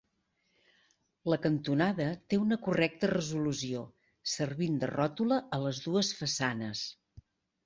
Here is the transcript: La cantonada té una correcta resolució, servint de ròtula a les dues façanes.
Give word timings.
La 1.33 1.37
cantonada 1.43 2.07
té 2.33 2.39
una 2.45 2.57
correcta 2.69 3.09
resolució, 3.11 3.83
servint 4.33 4.81
de 4.85 4.91
ròtula 4.95 5.39
a 5.59 5.61
les 5.67 5.85
dues 5.87 6.11
façanes. 6.25 6.83